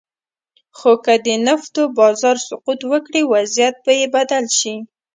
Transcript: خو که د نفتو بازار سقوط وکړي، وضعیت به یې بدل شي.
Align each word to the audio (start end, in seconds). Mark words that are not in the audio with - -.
خو 0.77 0.91
که 1.05 1.13
د 1.25 1.27
نفتو 1.47 1.81
بازار 1.99 2.37
سقوط 2.47 2.79
وکړي، 2.91 3.21
وضعیت 3.33 3.75
به 3.85 3.91
یې 3.99 4.07
بدل 4.15 4.45
شي. 4.57 4.75